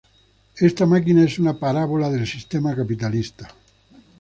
Esta 0.69 0.87
máquina 0.87 1.23
es 1.23 1.37
una 1.37 1.59
parábola 1.59 2.09
del 2.09 2.25
sistema 2.25 2.75
capitalista. 2.75 3.53